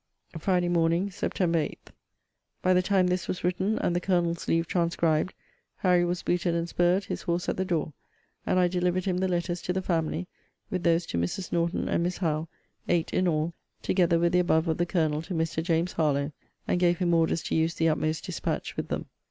[0.35, 1.11] FRIDAY MORN.
[1.11, 1.41] SEPT.
[1.55, 1.79] 8.
[2.63, 5.35] By the time this was written, and by the Colonel's leave transcribed,
[5.75, 7.93] Harry was booted and spurred, his horse at the door;
[8.43, 10.25] and I delivered him the letters to the family,
[10.71, 11.51] with those to Mrs.
[11.51, 12.47] Norton and Miss Howe,
[12.89, 13.53] (eight in all,)
[13.83, 15.61] together with the above of the Colonel to Mr.
[15.61, 16.31] James Harlowe;
[16.67, 19.05] and gave him orders to use the utmost dispatch with them.